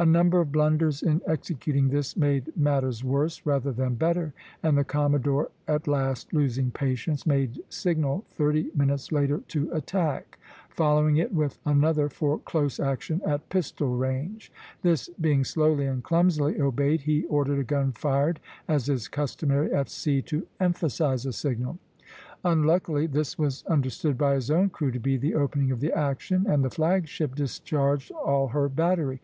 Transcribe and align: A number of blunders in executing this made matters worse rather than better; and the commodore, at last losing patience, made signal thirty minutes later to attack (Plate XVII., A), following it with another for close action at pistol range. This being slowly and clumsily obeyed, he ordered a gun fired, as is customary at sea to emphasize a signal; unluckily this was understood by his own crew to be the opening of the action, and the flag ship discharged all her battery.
A 0.00 0.04
number 0.04 0.40
of 0.40 0.50
blunders 0.50 1.00
in 1.00 1.22
executing 1.28 1.88
this 1.90 2.16
made 2.16 2.56
matters 2.56 3.04
worse 3.04 3.46
rather 3.46 3.70
than 3.70 3.94
better; 3.94 4.34
and 4.64 4.76
the 4.76 4.82
commodore, 4.82 5.52
at 5.68 5.86
last 5.86 6.32
losing 6.34 6.72
patience, 6.72 7.24
made 7.24 7.62
signal 7.68 8.24
thirty 8.30 8.72
minutes 8.74 9.12
later 9.12 9.42
to 9.46 9.70
attack 9.70 10.40
(Plate 10.40 10.42
XVII., 10.42 10.72
A), 10.72 10.74
following 10.74 11.16
it 11.18 11.32
with 11.32 11.60
another 11.64 12.08
for 12.08 12.40
close 12.40 12.80
action 12.80 13.20
at 13.24 13.48
pistol 13.48 13.96
range. 13.96 14.50
This 14.82 15.08
being 15.20 15.44
slowly 15.44 15.86
and 15.86 16.02
clumsily 16.02 16.60
obeyed, 16.60 17.02
he 17.02 17.22
ordered 17.26 17.60
a 17.60 17.62
gun 17.62 17.92
fired, 17.92 18.40
as 18.66 18.88
is 18.88 19.06
customary 19.06 19.72
at 19.72 19.88
sea 19.88 20.20
to 20.22 20.48
emphasize 20.58 21.24
a 21.26 21.32
signal; 21.32 21.78
unluckily 22.44 23.06
this 23.06 23.38
was 23.38 23.62
understood 23.68 24.18
by 24.18 24.34
his 24.34 24.50
own 24.50 24.68
crew 24.68 24.90
to 24.90 24.98
be 24.98 25.16
the 25.16 25.36
opening 25.36 25.70
of 25.70 25.78
the 25.78 25.96
action, 25.96 26.44
and 26.48 26.64
the 26.64 26.70
flag 26.70 27.06
ship 27.06 27.36
discharged 27.36 28.10
all 28.10 28.48
her 28.48 28.68
battery. 28.68 29.20